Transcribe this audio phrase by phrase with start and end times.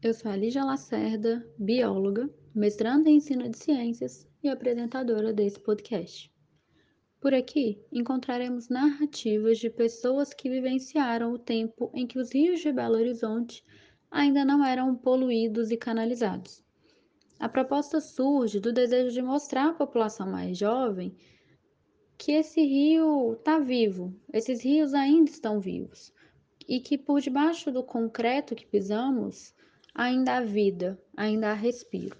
[0.00, 6.32] Eu sou a Lígia Lacerda, bióloga, mestranda em ensino de ciências e apresentadora desse podcast.
[7.20, 12.70] Por aqui encontraremos narrativas de pessoas que vivenciaram o tempo em que os rios de
[12.70, 13.64] Belo Horizonte
[14.08, 16.62] ainda não eram poluídos e canalizados.
[17.40, 21.12] A proposta surge do desejo de mostrar à população mais jovem
[22.16, 26.12] que esse rio está vivo, esses rios ainda estão vivos,
[26.68, 29.58] e que por debaixo do concreto que pisamos
[29.98, 32.16] ainda há vida, ainda há respiro.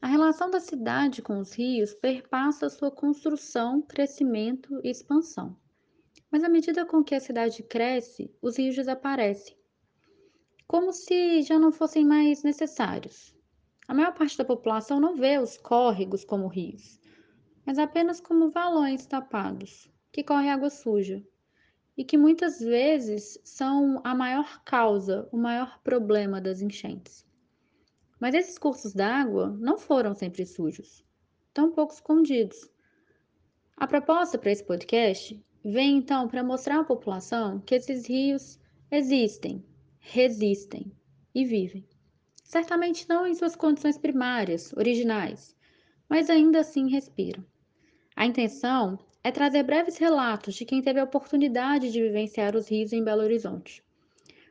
[0.00, 5.54] A relação da cidade com os rios perpassa sua construção, crescimento e expansão.
[6.30, 9.54] Mas à medida com que a cidade cresce, os rios desaparecem,
[10.66, 13.36] como se já não fossem mais necessários.
[13.86, 16.98] A maior parte da população não vê os córregos como rios,
[17.66, 21.22] mas apenas como valões tapados, que corre água suja,
[21.96, 27.26] e que muitas vezes são a maior causa, o maior problema das enchentes.
[28.18, 31.04] Mas esses cursos d'água não foram sempre sujos,
[31.52, 32.70] tão pouco escondidos.
[33.76, 38.58] A proposta para esse podcast vem então para mostrar à população que esses rios
[38.90, 39.64] existem,
[39.98, 40.92] resistem
[41.34, 41.86] e vivem.
[42.44, 45.56] Certamente não em suas condições primárias, originais,
[46.08, 47.44] mas ainda assim respiram.
[48.14, 52.92] A intenção é trazer breves relatos de quem teve a oportunidade de vivenciar os rios
[52.92, 53.82] em Belo Horizonte.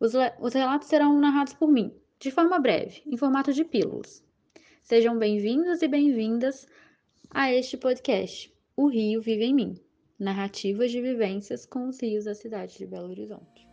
[0.00, 4.24] Os, os relatos serão narrados por mim, de forma breve, em formato de pílulas.
[4.82, 6.66] Sejam bem-vindos e bem-vindas
[7.30, 9.80] a este podcast, O Rio Vive em Mim
[10.18, 13.66] Narrativas de Vivências com os Rios da cidade de Belo Horizonte.